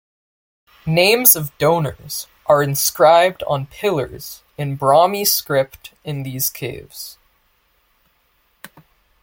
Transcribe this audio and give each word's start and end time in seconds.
Names 0.87 1.35
of 1.35 1.55
donors 1.59 2.25
are 2.47 2.63
inscribed 2.63 3.43
on 3.43 3.67
pillars 3.67 4.41
in 4.57 4.75
Brahmi 4.75 5.27
script 5.27 5.93
in 6.03 6.23
these 6.23 6.49
caves. 6.49 7.19